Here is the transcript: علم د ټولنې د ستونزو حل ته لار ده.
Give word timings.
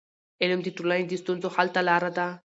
علم 0.41 0.59
د 0.63 0.67
ټولنې 0.77 1.03
د 1.09 1.13
ستونزو 1.21 1.47
حل 1.55 1.67
ته 1.75 1.81
لار 1.87 2.03
ده. 2.17 2.27